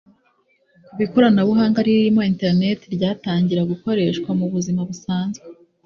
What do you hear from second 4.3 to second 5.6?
mu buzima busanzwe